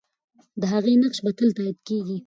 [0.59, 2.17] د هغې نقش به تل تایید کېږي.